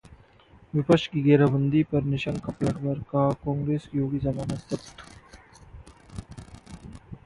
विपक्ष 0.73 1.05
की 1.07 1.21
घेराबंदी 1.21 1.83
पर 1.91 2.03
निशंक 2.03 2.43
का 2.45 2.51
पलटवार, 2.53 2.99
कहा-कांग्रेस 3.11 3.87
की 3.87 3.97
होगी 3.97 4.19
जमानत 4.19 4.67
जब्त 4.71 5.05